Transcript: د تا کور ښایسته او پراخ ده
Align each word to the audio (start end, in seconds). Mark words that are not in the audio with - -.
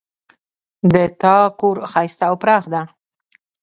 د 0.93 0.95
تا 1.21 1.35
کور 1.59 1.75
ښایسته 1.91 2.25
او 2.29 2.35
پراخ 2.41 2.63
ده 2.73 2.81